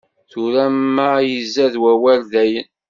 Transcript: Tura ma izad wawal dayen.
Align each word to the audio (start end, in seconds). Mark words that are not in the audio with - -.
Tura 0.29 0.65
ma 0.95 1.09
izad 1.37 1.73
wawal 1.83 2.21
dayen. 2.31 2.67